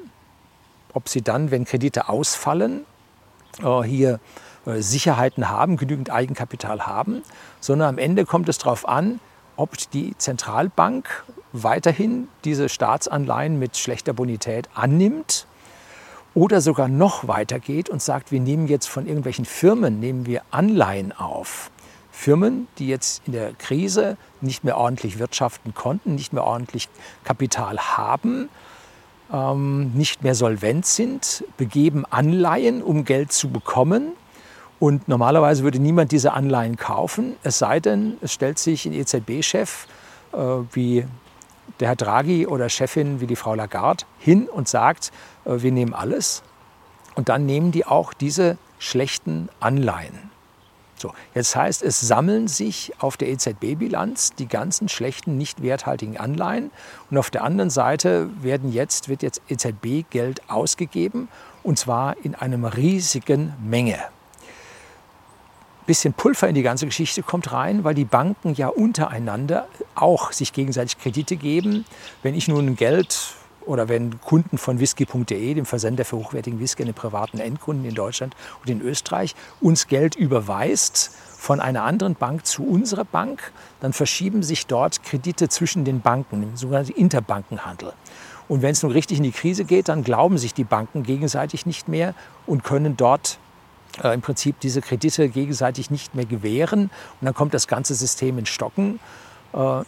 ob 0.94 1.08
sie 1.08 1.20
dann, 1.20 1.50
wenn 1.50 1.64
Kredite 1.64 2.08
ausfallen, 2.08 2.86
äh, 3.60 3.82
hier 3.82 4.20
äh, 4.66 4.80
Sicherheiten 4.80 5.48
haben, 5.48 5.76
genügend 5.76 6.10
Eigenkapital 6.10 6.86
haben, 6.86 7.22
sondern 7.58 7.88
am 7.88 7.98
Ende 7.98 8.24
kommt 8.24 8.48
es 8.48 8.58
darauf 8.58 8.88
an, 8.88 9.18
ob 9.56 9.76
die 9.90 10.16
Zentralbank 10.16 11.24
weiterhin 11.52 12.28
diese 12.44 12.68
Staatsanleihen 12.68 13.58
mit 13.58 13.76
schlechter 13.76 14.12
Bonität 14.12 14.68
annimmt 14.74 15.46
oder 16.34 16.60
sogar 16.60 16.88
noch 16.88 17.28
weitergeht 17.28 17.90
und 17.90 18.00
sagt, 18.02 18.32
wir 18.32 18.40
nehmen 18.40 18.66
jetzt 18.66 18.88
von 18.88 19.06
irgendwelchen 19.06 19.44
Firmen, 19.44 20.00
nehmen 20.00 20.26
wir 20.26 20.42
Anleihen 20.50 21.12
auf 21.12 21.70
Firmen, 22.10 22.68
die 22.78 22.88
jetzt 22.88 23.22
in 23.26 23.32
der 23.32 23.52
Krise 23.54 24.16
nicht 24.40 24.64
mehr 24.64 24.76
ordentlich 24.76 25.18
wirtschaften 25.18 25.74
konnten, 25.74 26.14
nicht 26.14 26.32
mehr 26.32 26.44
ordentlich 26.44 26.88
Kapital 27.24 27.78
haben, 27.78 28.48
ähm, 29.32 29.92
nicht 29.94 30.22
mehr 30.22 30.34
solvent 30.34 30.86
sind, 30.86 31.44
begeben 31.56 32.04
Anleihen, 32.08 32.82
um 32.82 33.04
Geld 33.04 33.32
zu 33.32 33.50
bekommen. 33.50 34.12
Und 34.78 35.08
normalerweise 35.08 35.62
würde 35.64 35.78
niemand 35.78 36.12
diese 36.12 36.32
Anleihen 36.32 36.76
kaufen, 36.76 37.36
es 37.42 37.58
sei 37.58 37.78
denn, 37.80 38.18
es 38.20 38.32
stellt 38.32 38.58
sich 38.58 38.84
ein 38.84 38.92
EZB-Chef 38.92 39.86
äh, 40.32 40.38
wie 40.72 41.06
der 41.80 41.88
Herr 41.88 41.96
Draghi 41.96 42.46
oder 42.46 42.68
Chefin 42.68 43.20
wie 43.20 43.26
die 43.26 43.36
Frau 43.36 43.54
Lagarde 43.54 44.04
hin 44.18 44.48
und 44.48 44.68
sagt, 44.68 45.12
äh, 45.44 45.62
wir 45.62 45.72
nehmen 45.72 45.94
alles. 45.94 46.42
Und 47.14 47.28
dann 47.28 47.46
nehmen 47.46 47.72
die 47.72 47.84
auch 47.84 48.12
diese 48.14 48.56
schlechten 48.78 49.48
Anleihen. 49.60 50.30
So, 50.96 51.12
jetzt 51.34 51.56
heißt 51.56 51.82
es, 51.82 52.00
sammeln 52.00 52.46
sich 52.46 52.92
auf 53.00 53.16
der 53.16 53.28
EZB-Bilanz 53.28 54.34
die 54.34 54.46
ganzen 54.46 54.88
schlechten, 54.88 55.36
nicht 55.36 55.60
werthaltigen 55.60 56.16
Anleihen. 56.16 56.70
Und 57.10 57.18
auf 57.18 57.28
der 57.28 57.42
anderen 57.42 57.70
Seite 57.70 58.30
werden 58.40 58.72
jetzt, 58.72 59.08
wird 59.08 59.22
jetzt 59.22 59.42
EZB-Geld 59.48 60.48
ausgegeben, 60.48 61.28
und 61.64 61.76
zwar 61.78 62.16
in 62.24 62.36
einer 62.36 62.76
riesigen 62.76 63.52
Menge. 63.60 63.98
Bisschen 65.86 66.14
Pulver 66.14 66.48
in 66.48 66.54
die 66.54 66.62
ganze 66.62 66.86
Geschichte 66.86 67.22
kommt 67.22 67.52
rein, 67.52 67.82
weil 67.82 67.94
die 67.94 68.04
Banken 68.04 68.54
ja 68.54 68.68
untereinander 68.68 69.66
auch 69.94 70.30
sich 70.30 70.52
gegenseitig 70.52 70.98
Kredite 70.98 71.36
geben. 71.36 71.84
Wenn 72.22 72.34
ich 72.34 72.46
nun 72.46 72.76
Geld 72.76 73.34
oder 73.66 73.88
wenn 73.88 74.20
Kunden 74.20 74.58
von 74.58 74.78
whisky.de, 74.78 75.54
dem 75.54 75.66
Versender 75.66 76.04
für 76.04 76.16
hochwertigen 76.16 76.60
Whisky 76.60 76.82
an 76.82 76.86
den 76.86 76.94
privaten 76.94 77.38
Endkunden 77.38 77.84
in 77.84 77.94
Deutschland 77.94 78.36
und 78.60 78.70
in 78.70 78.80
Österreich, 78.80 79.34
uns 79.60 79.88
Geld 79.88 80.14
überweist 80.14 81.10
von 81.36 81.60
einer 81.60 81.82
anderen 81.82 82.14
Bank 82.14 82.46
zu 82.46 82.64
unserer 82.64 83.04
Bank, 83.04 83.52
dann 83.80 83.92
verschieben 83.92 84.42
sich 84.42 84.66
dort 84.66 85.02
Kredite 85.02 85.48
zwischen 85.48 85.84
den 85.84 86.00
Banken, 86.00 86.42
im 86.42 86.56
sogenannten 86.56 86.92
Interbankenhandel. 86.92 87.92
Und 88.48 88.62
wenn 88.62 88.70
es 88.70 88.82
nun 88.82 88.92
richtig 88.92 89.18
in 89.18 89.24
die 89.24 89.32
Krise 89.32 89.64
geht, 89.64 89.88
dann 89.88 90.04
glauben 90.04 90.38
sich 90.38 90.54
die 90.54 90.64
Banken 90.64 91.02
gegenseitig 91.02 91.66
nicht 91.66 91.88
mehr 91.88 92.14
und 92.46 92.62
können 92.62 92.96
dort 92.96 93.38
äh, 94.02 94.14
im 94.14 94.20
Prinzip 94.20 94.60
diese 94.60 94.80
Kredite 94.80 95.28
gegenseitig 95.28 95.90
nicht 95.90 96.14
mehr 96.14 96.26
gewähren. 96.26 96.84
Und 96.84 97.24
dann 97.24 97.34
kommt 97.34 97.54
das 97.54 97.66
ganze 97.66 97.94
System 97.94 98.38
in 98.38 98.46
Stocken. 98.46 99.00
Äh, 99.52 99.82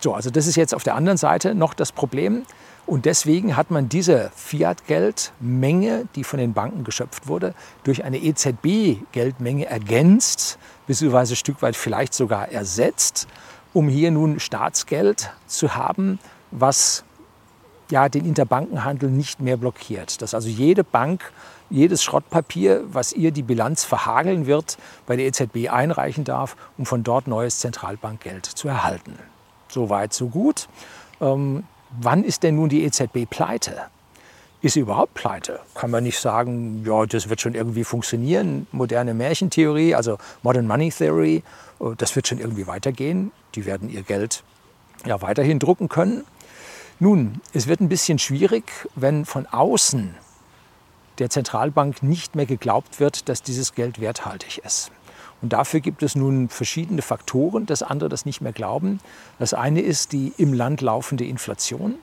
so, 0.00 0.14
also 0.14 0.30
das 0.30 0.46
ist 0.46 0.56
jetzt 0.56 0.74
auf 0.74 0.82
der 0.82 0.94
anderen 0.94 1.18
Seite 1.18 1.54
noch 1.54 1.74
das 1.74 1.92
Problem. 1.92 2.44
Und 2.84 3.04
deswegen 3.04 3.56
hat 3.56 3.70
man 3.70 3.88
diese 3.88 4.32
Fiat-Geldmenge, 4.34 6.08
die 6.16 6.24
von 6.24 6.38
den 6.40 6.52
Banken 6.52 6.82
geschöpft 6.82 7.28
wurde, 7.28 7.54
durch 7.84 8.02
eine 8.04 8.18
EZB-Geldmenge 8.18 9.66
ergänzt, 9.66 10.58
beziehungsweise 10.86 11.34
ein 11.34 11.36
Stück 11.36 11.62
weit 11.62 11.76
vielleicht 11.76 12.12
sogar 12.12 12.48
ersetzt, 12.48 13.28
um 13.72 13.88
hier 13.88 14.10
nun 14.10 14.40
Staatsgeld 14.40 15.30
zu 15.46 15.76
haben, 15.76 16.18
was 16.50 17.04
ja, 17.90 18.08
den 18.08 18.24
Interbankenhandel 18.24 19.10
nicht 19.10 19.40
mehr 19.40 19.56
blockiert. 19.56 20.22
Dass 20.22 20.34
also 20.34 20.48
jede 20.48 20.82
Bank 20.82 21.32
jedes 21.72 22.04
Schrottpapier, 22.04 22.84
was 22.86 23.12
ihr 23.12 23.30
die 23.30 23.42
Bilanz 23.42 23.84
verhageln 23.84 24.46
wird, 24.46 24.76
bei 25.06 25.16
der 25.16 25.26
EZB 25.26 25.70
einreichen 25.70 26.24
darf, 26.24 26.56
um 26.76 26.86
von 26.86 27.02
dort 27.02 27.26
neues 27.26 27.58
Zentralbankgeld 27.60 28.44
zu 28.44 28.68
erhalten. 28.68 29.18
So 29.68 29.88
weit, 29.88 30.12
so 30.12 30.28
gut. 30.28 30.68
Ähm, 31.20 31.64
wann 32.00 32.24
ist 32.24 32.42
denn 32.42 32.56
nun 32.56 32.68
die 32.68 32.84
EZB 32.84 33.28
pleite? 33.28 33.86
Ist 34.60 34.74
sie 34.74 34.80
überhaupt 34.80 35.14
pleite? 35.14 35.60
Kann 35.74 35.90
man 35.90 36.04
nicht 36.04 36.18
sagen, 36.18 36.84
ja, 36.86 37.04
das 37.06 37.28
wird 37.28 37.40
schon 37.40 37.54
irgendwie 37.54 37.84
funktionieren. 37.84 38.66
Moderne 38.70 39.14
Märchentheorie, 39.14 39.94
also 39.94 40.18
Modern 40.42 40.66
Money 40.66 40.90
Theory, 40.90 41.42
äh, 41.80 41.84
das 41.96 42.14
wird 42.14 42.28
schon 42.28 42.38
irgendwie 42.38 42.66
weitergehen. 42.66 43.32
Die 43.54 43.66
werden 43.66 43.88
ihr 43.88 44.02
Geld 44.02 44.44
ja 45.06 45.20
weiterhin 45.22 45.58
drucken 45.58 45.88
können. 45.88 46.24
Nun, 47.00 47.40
es 47.52 47.66
wird 47.66 47.80
ein 47.80 47.88
bisschen 47.88 48.18
schwierig, 48.18 48.64
wenn 48.94 49.24
von 49.24 49.46
außen 49.46 50.14
der 51.22 51.30
Zentralbank 51.30 52.02
nicht 52.02 52.34
mehr 52.34 52.46
geglaubt 52.46 52.98
wird, 52.98 53.28
dass 53.28 53.42
dieses 53.42 53.74
Geld 53.74 54.00
werthaltig 54.00 54.58
ist. 54.58 54.90
Und 55.40 55.52
dafür 55.52 55.78
gibt 55.78 56.02
es 56.02 56.16
nun 56.16 56.48
verschiedene 56.48 57.00
Faktoren, 57.00 57.64
dass 57.64 57.84
andere 57.84 58.08
das 58.08 58.26
nicht 58.26 58.40
mehr 58.40 58.52
glauben. 58.52 58.98
Das 59.38 59.54
eine 59.54 59.82
ist 59.82 60.10
die 60.10 60.32
im 60.36 60.52
Land 60.52 60.80
laufende 60.80 61.24
Inflation. 61.24 61.94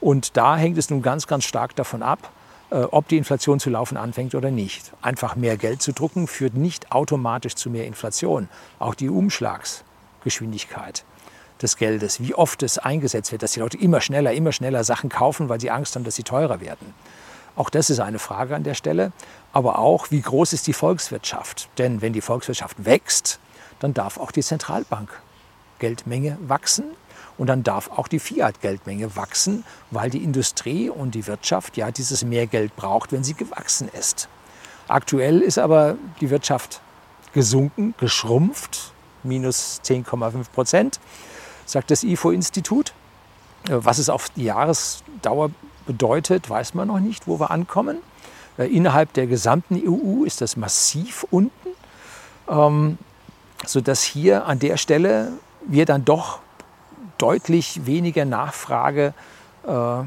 Und 0.00 0.36
da 0.36 0.56
hängt 0.56 0.78
es 0.78 0.88
nun 0.88 1.02
ganz, 1.02 1.26
ganz 1.26 1.44
stark 1.44 1.74
davon 1.74 2.04
ab, 2.04 2.30
äh, 2.70 2.82
ob 2.82 3.08
die 3.08 3.16
Inflation 3.16 3.58
zu 3.58 3.70
laufen 3.70 3.96
anfängt 3.96 4.36
oder 4.36 4.52
nicht. 4.52 4.92
Einfach 5.02 5.34
mehr 5.34 5.56
Geld 5.56 5.82
zu 5.82 5.92
drucken 5.92 6.28
führt 6.28 6.54
nicht 6.54 6.92
automatisch 6.92 7.56
zu 7.56 7.70
mehr 7.70 7.86
Inflation. 7.86 8.48
Auch 8.78 8.94
die 8.94 9.08
Umschlagsgeschwindigkeit 9.08 11.04
des 11.60 11.76
Geldes, 11.76 12.20
wie 12.20 12.34
oft 12.36 12.62
es 12.62 12.78
eingesetzt 12.78 13.32
wird, 13.32 13.42
dass 13.42 13.52
die 13.52 13.60
Leute 13.60 13.78
immer 13.78 14.00
schneller, 14.00 14.32
immer 14.32 14.52
schneller 14.52 14.84
Sachen 14.84 15.10
kaufen, 15.10 15.48
weil 15.48 15.60
sie 15.60 15.72
Angst 15.72 15.96
haben, 15.96 16.04
dass 16.04 16.14
sie 16.14 16.22
teurer 16.22 16.60
werden. 16.60 16.94
Auch 17.56 17.70
das 17.70 17.90
ist 17.90 18.00
eine 18.00 18.18
Frage 18.18 18.54
an 18.56 18.64
der 18.64 18.74
Stelle. 18.74 19.12
Aber 19.52 19.78
auch, 19.78 20.10
wie 20.10 20.20
groß 20.20 20.52
ist 20.52 20.66
die 20.66 20.72
Volkswirtschaft? 20.72 21.68
Denn 21.78 22.02
wenn 22.02 22.12
die 22.12 22.20
Volkswirtschaft 22.20 22.84
wächst, 22.84 23.38
dann 23.78 23.94
darf 23.94 24.18
auch 24.18 24.32
die 24.32 24.42
Zentralbank 24.42 25.10
Geldmenge 25.78 26.38
wachsen 26.40 26.84
und 27.36 27.48
dann 27.48 27.62
darf 27.62 27.90
auch 27.90 28.08
die 28.08 28.18
Fiat-Geldmenge 28.18 29.16
wachsen, 29.16 29.64
weil 29.90 30.10
die 30.10 30.22
Industrie 30.22 30.88
und 30.88 31.14
die 31.14 31.26
Wirtschaft 31.26 31.76
ja 31.76 31.90
dieses 31.90 32.24
Mehrgeld 32.24 32.76
braucht, 32.76 33.12
wenn 33.12 33.24
sie 33.24 33.34
gewachsen 33.34 33.88
ist. 33.88 34.28
Aktuell 34.88 35.40
ist 35.40 35.58
aber 35.58 35.96
die 36.20 36.30
Wirtschaft 36.30 36.80
gesunken, 37.32 37.94
geschrumpft, 37.98 38.92
minus 39.22 39.80
10,5 39.84 40.50
Prozent 40.52 41.00
sagt 41.66 41.90
das 41.90 42.04
IFO-Institut. 42.04 42.92
Äh, 43.68 43.76
was 43.84 43.98
es 43.98 44.08
auf 44.08 44.28
die 44.30 44.44
Jahresdauer 44.44 45.50
bedeutet, 45.86 46.48
weiß 46.48 46.74
man 46.74 46.88
noch 46.88 47.00
nicht, 47.00 47.26
wo 47.26 47.38
wir 47.40 47.50
ankommen. 47.50 47.98
Äh, 48.58 48.66
innerhalb 48.66 49.12
der 49.12 49.26
gesamten 49.26 49.80
EU 49.86 50.24
ist 50.24 50.40
das 50.40 50.56
massiv 50.56 51.26
unten, 51.30 51.68
ähm, 52.48 52.98
sodass 53.66 54.02
hier 54.02 54.46
an 54.46 54.58
der 54.58 54.76
Stelle 54.76 55.32
wir 55.66 55.86
dann 55.86 56.04
doch 56.04 56.40
deutlich 57.18 57.86
weniger 57.86 58.24
Nachfrage 58.24 59.14
äh, 59.66 60.02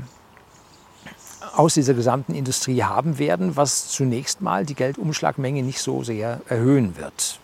aus 1.55 1.73
dieser 1.73 1.93
gesamten 1.93 2.35
Industrie 2.35 2.83
haben 2.83 3.17
werden, 3.17 3.55
was 3.55 3.89
zunächst 3.89 4.41
mal 4.41 4.65
die 4.65 4.75
Geldumschlagmenge 4.75 5.63
nicht 5.63 5.79
so 5.79 6.03
sehr 6.03 6.41
erhöhen 6.47 6.97
wird. 6.97 7.39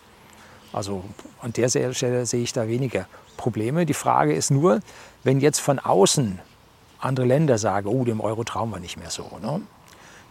Also 0.72 1.04
an 1.40 1.52
der 1.52 1.68
Stelle 1.68 2.26
sehe 2.26 2.42
ich 2.42 2.52
da 2.52 2.68
weniger 2.68 3.06
Probleme. 3.36 3.86
Die 3.86 3.94
Frage 3.94 4.34
ist 4.34 4.50
nur, 4.50 4.80
wenn 5.22 5.40
jetzt 5.40 5.60
von 5.60 5.78
außen 5.78 6.40
andere 7.04 7.26
Länder 7.26 7.58
sagen, 7.58 7.88
oh, 7.88 8.04
dem 8.04 8.20
Euro 8.20 8.44
trauen 8.44 8.70
wir 8.70 8.80
nicht 8.80 8.96
mehr 8.96 9.10
so. 9.10 9.38
Ne? 9.42 9.60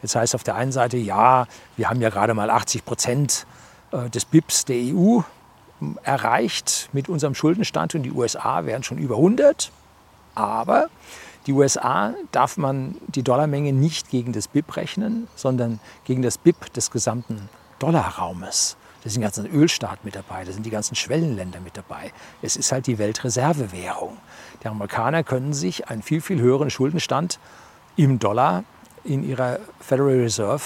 Jetzt 0.01 0.15
heißt 0.15 0.36
auf 0.36 0.44
der 0.44 0.56
einen 0.56 0.72
Seite, 0.72 0.98
ja, 0.98 1.48
wir 1.77 1.89
haben 1.89 2.01
ja 2.01 2.10
gerade 2.10 2.34
mal 2.34 2.50
80 2.50 2.86
Prozent 2.86 3.46
äh, 3.92 4.10
des 4.10 4.25
BIPs 4.25 4.65
der 4.65 4.77
EU 4.77 5.22
erreicht 6.03 6.89
mit 6.94 7.10
unserem 7.10 7.36
Schuldenstand 7.36 7.96
und 7.96 8.03
die 8.03 8.12
USA 8.12 8.65
wären 8.65 8.84
schon 8.84 8.98
über 8.98 9.15
100. 9.15 9.72
Aber 10.36 10.89
die 11.46 11.53
USA 11.53 12.13
darf 12.32 12.58
man 12.58 12.96
die 13.08 13.24
Dollarmenge 13.24 13.74
nicht 13.74 14.10
gegen 14.10 14.32
das 14.32 14.48
BIP 14.48 14.75
rechnen, 14.77 15.27
sondern 15.36 15.80
gegen 16.06 16.22
das 16.22 16.38
BIP 16.38 16.74
des 16.74 16.89
gesamten 16.92 17.50
Dollarraumes. 17.80 18.77
Da 19.03 19.10
sind 19.10 19.19
die 19.19 19.24
ganzen 19.24 19.45
Ölstaaten 19.48 20.00
mit 20.03 20.15
dabei, 20.15 20.45
da 20.45 20.51
sind 20.53 20.65
die 20.65 20.69
ganzen 20.69 20.95
Schwellenländer 20.95 21.60
mit 21.60 21.75
dabei. 21.75 22.13
Es 22.41 22.55
ist 22.55 22.72
halt 22.72 22.88
die 22.88 22.98
Weltreservewährung. 22.98 24.17
Die 24.63 24.67
Amerikaner 24.67 25.24
können 25.24 25.53
sich 25.53 25.89
einen 25.89 26.01
viel, 26.01 26.22
viel 26.22 26.39
höheren 26.39 26.69
Schuldenstand 26.69 27.38
im 27.98 28.19
Dollar 28.19 28.63
in 29.03 29.27
ihrer 29.27 29.60
Federal 29.81 30.22
Reserve 30.22 30.63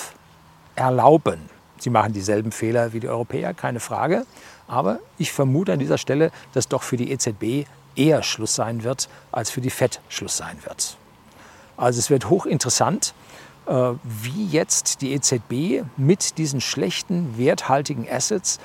erlauben. 0.76 1.50
Sie 1.80 1.90
machen 1.90 2.14
dieselben 2.14 2.52
Fehler 2.52 2.94
wie 2.94 3.00
die 3.00 3.10
Europäer, 3.10 3.56
keine 3.56 3.80
Frage. 3.80 4.26
Aber 4.68 5.00
ich 5.18 5.32
vermute 5.32 5.74
an 5.74 5.80
dieser 5.80 5.98
Stelle, 5.98 6.32
dass 6.54 6.68
doch 6.68 6.84
für 6.84 6.98
die 6.98 7.12
EZB 7.12 7.68
eher 7.96 8.22
Schluss 8.22 8.54
sein 8.54 8.84
wird, 8.84 9.10
als 9.32 9.50
für 9.50 9.62
die 9.62 9.72
FED 9.72 10.00
Schluss 10.10 10.38
sein 10.38 10.58
wird. 10.64 10.98
Also 11.76 12.00
es 12.00 12.10
wird 12.10 12.30
hochinteressant, 12.30 13.14
wie 13.68 14.46
jetzt 14.46 15.02
die 15.02 15.14
EZB 15.14 15.86
mit 15.98 16.38
diesen 16.38 16.62
schlechten, 16.62 17.38
werthaltigen 17.38 18.08
Assets, 18.10 18.60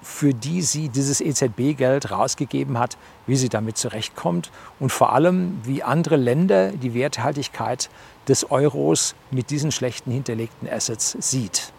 für 0.00 0.32
die 0.32 0.62
sie 0.62 0.88
dieses 0.88 1.20
EZB-Geld 1.20 2.10
rausgegeben 2.10 2.78
hat, 2.78 2.96
wie 3.26 3.36
sie 3.36 3.48
damit 3.48 3.76
zurechtkommt 3.76 4.50
und 4.78 4.90
vor 4.90 5.12
allem, 5.12 5.58
wie 5.64 5.82
andere 5.82 6.16
Länder 6.16 6.70
die 6.70 6.94
Werthaltigkeit 6.94 7.90
des 8.28 8.50
Euros 8.50 9.14
mit 9.30 9.50
diesen 9.50 9.72
schlechten 9.72 10.10
hinterlegten 10.10 10.68
Assets 10.68 11.16
sieht. 11.18 11.72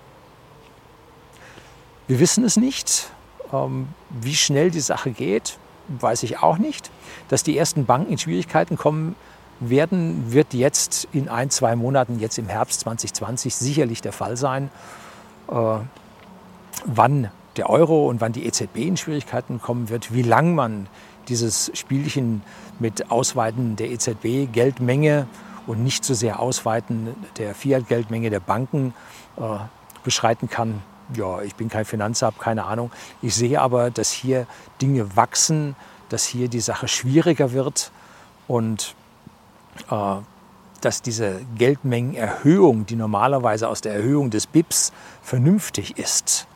Wir 2.07 2.19
wissen 2.19 2.43
es 2.43 2.57
nicht. 2.57 3.09
Ähm, 3.53 3.87
wie 4.09 4.35
schnell 4.35 4.71
die 4.71 4.79
Sache 4.79 5.11
geht, 5.11 5.57
weiß 5.87 6.23
ich 6.23 6.39
auch 6.39 6.57
nicht. 6.57 6.91
Dass 7.29 7.43
die 7.43 7.57
ersten 7.57 7.85
Banken 7.85 8.11
in 8.11 8.17
Schwierigkeiten 8.17 8.77
kommen, 8.77 9.15
werden, 9.59 10.31
wird 10.31 10.53
jetzt 10.53 11.07
in 11.11 11.29
ein, 11.29 11.49
zwei 11.49 11.75
Monaten, 11.75 12.19
jetzt 12.19 12.37
im 12.37 12.47
Herbst 12.47 12.81
2020, 12.81 13.55
sicherlich 13.55 14.01
der 14.01 14.13
Fall 14.13 14.37
sein. 14.37 14.69
Äh, 15.49 15.79
wann 16.85 17.31
der 17.57 17.69
Euro 17.69 18.07
und 18.07 18.21
wann 18.21 18.31
die 18.31 18.45
EZB 18.45 18.77
in 18.77 18.97
Schwierigkeiten 18.97 19.61
kommen 19.61 19.89
wird, 19.89 20.13
wie 20.13 20.21
lang 20.21 20.55
man 20.55 20.87
dieses 21.27 21.71
Spielchen 21.73 22.41
mit 22.79 23.11
Ausweiten 23.11 23.75
der 23.75 23.91
EZB 23.91 24.51
Geldmenge 24.51 25.27
und 25.67 25.83
nicht 25.83 26.03
so 26.03 26.13
sehr 26.13 26.39
Ausweiten 26.39 27.15
der 27.37 27.53
Fiat-Geldmenge 27.53 28.29
der 28.29 28.39
Banken 28.39 28.93
äh, 29.37 29.41
beschreiten 30.03 30.49
kann. 30.49 30.81
Ja, 31.15 31.41
ich 31.41 31.55
bin 31.55 31.69
kein 31.69 31.85
Finanzhab, 31.85 32.39
keine 32.39 32.65
Ahnung. 32.65 32.91
Ich 33.21 33.35
sehe 33.35 33.59
aber, 33.59 33.91
dass 33.91 34.11
hier 34.11 34.47
Dinge 34.81 35.15
wachsen, 35.15 35.75
dass 36.09 36.25
hier 36.25 36.47
die 36.47 36.59
Sache 36.59 36.87
schwieriger 36.87 37.51
wird 37.51 37.91
und 38.47 38.95
dass 39.87 41.01
diese 41.01 41.41
Geldmengenerhöhung, 41.55 42.85
die 42.85 42.95
normalerweise 42.95 43.67
aus 43.67 43.81
der 43.81 43.93
Erhöhung 43.93 44.29
des 44.29 44.47
BIPs 44.47 44.93
vernünftig 45.21 45.97
ist, 45.97 46.47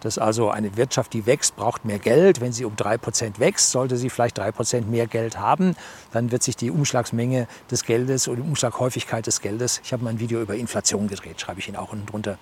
dass 0.00 0.18
also 0.18 0.50
eine 0.50 0.76
Wirtschaft, 0.76 1.12
die 1.12 1.26
wächst, 1.26 1.56
braucht 1.56 1.84
mehr 1.84 1.98
Geld. 1.98 2.40
Wenn 2.40 2.52
sie 2.52 2.64
um 2.64 2.74
3% 2.76 3.38
wächst, 3.38 3.70
sollte 3.70 3.96
sie 3.96 4.10
vielleicht 4.10 4.38
3% 4.38 4.86
mehr 4.86 5.06
Geld 5.06 5.38
haben. 5.38 5.74
Dann 6.12 6.30
wird 6.30 6.42
sich 6.42 6.56
die 6.56 6.70
Umschlagsmenge 6.70 7.48
des 7.70 7.84
Geldes 7.84 8.28
oder 8.28 8.42
die 8.42 8.48
Umschlaghäufigkeit 8.48 9.26
des 9.26 9.40
Geldes, 9.40 9.80
ich 9.82 9.92
habe 9.92 10.04
mal 10.04 10.10
ein 10.10 10.20
Video 10.20 10.40
über 10.40 10.54
Inflation 10.54 11.08
gedreht, 11.08 11.40
schreibe 11.40 11.60
ich 11.60 11.68
Ihnen 11.68 11.76
auch 11.76 11.92
unten 11.92 12.06
drunter, 12.06 12.38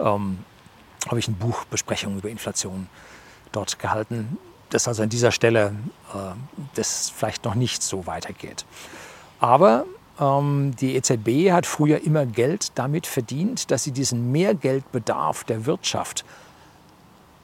ähm, 0.00 0.38
habe 1.06 1.18
ich 1.18 1.28
eine 1.28 1.36
Buchbesprechung 1.36 2.18
über 2.18 2.28
Inflation 2.28 2.88
dort 3.52 3.78
gehalten, 3.78 4.36
dass 4.70 4.88
also 4.88 5.02
an 5.02 5.08
dieser 5.08 5.30
Stelle 5.30 5.74
äh, 6.12 6.18
das 6.74 7.10
vielleicht 7.10 7.44
noch 7.44 7.54
nicht 7.54 7.82
so 7.82 8.06
weitergeht. 8.06 8.66
Aber 9.40 9.84
ähm, 10.20 10.74
die 10.80 10.96
EZB 10.96 11.52
hat 11.52 11.66
früher 11.66 12.02
immer 12.04 12.26
Geld 12.26 12.72
damit 12.74 13.06
verdient, 13.06 13.70
dass 13.70 13.84
sie 13.84 13.92
diesen 13.92 14.32
Mehrgeldbedarf 14.32 15.44
der 15.44 15.66
Wirtschaft 15.66 16.24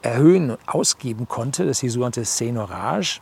erhöhen 0.01 0.51
und 0.51 0.59
ausgeben 0.67 1.27
konnte. 1.27 1.65
Das 1.65 1.79
die 1.79 1.89
sogenannte 1.89 2.25
Senorage, 2.25 3.19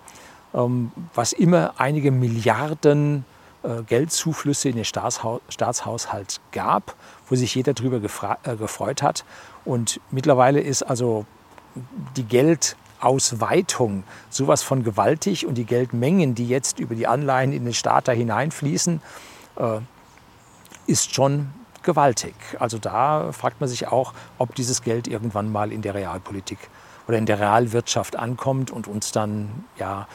ähm, 0.53 0.91
was 1.13 1.33
immer 1.33 1.73
einige 1.77 2.11
Milliarden 2.11 3.25
äh, 3.63 3.83
Geldzuflüsse 3.83 4.69
in 4.69 4.75
den 4.75 4.85
Staatsha 4.85 5.39
Staatshaushalt 5.49 6.41
gab, 6.51 6.95
wo 7.29 7.35
sich 7.35 7.55
jeder 7.55 7.73
darüber 7.73 7.97
äh, 7.97 8.55
gefreut 8.55 9.01
hat. 9.01 9.23
Und 9.65 9.99
mittlerweile 10.11 10.59
ist 10.59 10.83
also 10.83 11.25
die 12.17 12.23
Geld 12.23 12.75
Ausweitung 13.03 14.03
sowas 14.29 14.63
von 14.63 14.83
gewaltig 14.83 15.45
und 15.45 15.55
die 15.55 15.65
Geldmengen, 15.65 16.35
die 16.35 16.47
jetzt 16.47 16.79
über 16.79 16.95
die 16.95 17.07
Anleihen 17.07 17.53
in 17.53 17.65
den 17.65 17.73
Staat 17.73 18.07
da 18.07 18.11
hineinfließen, 18.11 19.01
äh, 19.57 19.79
ist 20.87 21.13
schon 21.13 21.51
gewaltig. 21.83 22.33
Also 22.59 22.77
da 22.77 23.31
fragt 23.31 23.59
man 23.59 23.69
sich 23.69 23.87
auch, 23.87 24.13
ob 24.37 24.55
dieses 24.55 24.81
Geld 24.81 25.07
irgendwann 25.07 25.51
mal 25.51 25.71
in 25.71 25.81
der 25.81 25.93
Realpolitik 25.93 26.57
oder 27.07 27.17
in 27.17 27.25
der 27.25 27.39
Realwirtschaft 27.39 28.15
ankommt 28.15 28.71
und 28.71 28.87
uns 28.87 29.11
dann 29.11 29.65
ja 29.77 30.07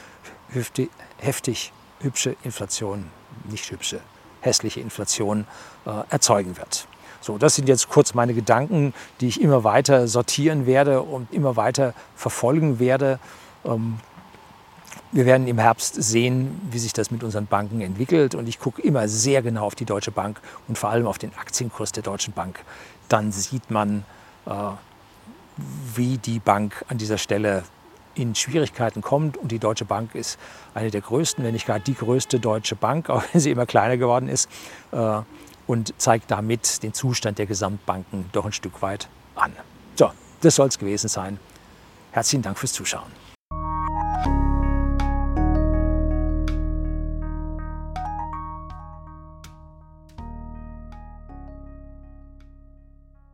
heftig 1.18 1.72
hübsche 2.01 2.37
Inflation, 2.42 3.11
nicht 3.51 3.70
hübsche, 3.70 4.01
hässliche 4.40 4.81
Inflation 4.81 5.46
äh, 5.85 5.90
erzeugen 6.11 6.57
wird. 6.57 6.88
So, 7.20 7.38
das 7.38 7.54
sind 7.57 7.68
jetzt 7.68 7.88
kurz 7.88 8.14
meine 8.14 8.35
Gedanken, 8.35 8.94
die 9.20 9.28
ich 9.28 9.40
immer 9.40 9.64
weiter 9.64 10.09
sortieren 10.09 10.66
werde 10.66 11.02
und 11.02 11.33
immer 11.33 11.57
weiter 11.57 11.94
verfolgen 12.14 12.78
werde. 12.78 13.18
Ähm, 13.64 13.98
wir 15.11 15.24
werden 15.24 15.48
im 15.48 15.59
Herbst 15.59 16.02
sehen, 16.02 16.61
wie 16.70 16.78
sich 16.78 16.92
das 16.92 17.11
mit 17.11 17.24
unseren 17.24 17.46
Banken 17.46 17.81
entwickelt. 17.81 18.35
Und 18.35 18.46
ich 18.46 18.59
gucke 18.59 18.83
immer 18.83 19.09
sehr 19.09 19.42
genau 19.42 19.64
auf 19.64 19.74
die 19.74 19.87
Deutsche 19.87 20.11
Bank 20.11 20.40
und 20.68 20.76
vor 20.76 20.90
allem 20.90 21.07
auf 21.07 21.18
den 21.18 21.33
Aktienkurs 21.38 21.92
der 21.92 22.02
Deutschen 22.02 22.35
Bank. 22.35 22.61
Dann 23.09 23.33
sieht 23.33 23.70
man, 23.70 24.04
äh, 24.46 24.52
wie 25.94 26.18
die 26.18 26.38
Bank 26.38 26.85
an 26.88 26.98
dieser 26.98 27.18
Stelle 27.18 27.64
in 28.14 28.35
Schwierigkeiten 28.35 29.00
kommt. 29.00 29.37
Und 29.37 29.50
die 29.50 29.59
Deutsche 29.59 29.85
Bank 29.85 30.14
ist 30.14 30.38
eine 30.74 30.90
der 30.90 31.00
größten, 31.00 31.42
wenn 31.42 31.52
nicht 31.52 31.66
gar 31.66 31.81
die 31.81 31.94
größte 31.94 32.38
deutsche 32.38 32.76
Bank, 32.76 33.09
auch 33.11 33.22
wenn 33.33 33.40
sie 33.40 33.50
immer 33.50 33.66
kleiner 33.66 33.96
geworden 33.96 34.28
ist. 34.28 34.50
Und 35.68 35.94
zeigt 35.98 36.33
damit 36.33 36.83
den 36.83 36.92
Zustand 36.94 37.38
der 37.38 37.46
Gesamtbanken 37.46 38.28
doch 38.33 38.44
ein 38.44 38.52
Stück 38.52 38.83
weit 38.83 39.09
an. 39.37 39.52
So, 39.94 40.11
das 40.40 40.57
soll 40.57 40.66
es 40.66 40.78
gewesen 40.78 41.09
sein. 41.09 41.38
Herzlichen 42.11 42.42
Dank 42.42 42.59
fürs 42.59 42.72
Zuschauen. 42.72 43.28